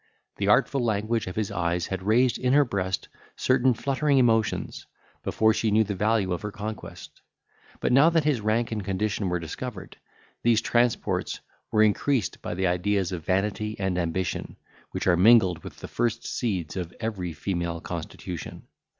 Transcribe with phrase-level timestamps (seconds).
[0.37, 4.87] The artful language of his eyes had raised in her breast certain fluttering emotions,
[5.21, 7.21] before she knew the value of her conquest;
[7.81, 9.97] but now that his rank and condition were discovered,
[10.41, 11.39] these transports
[11.71, 14.57] were increased by the ideas of vanity and ambition,
[14.89, 18.63] which are mingled with the first seeds of every female constitution.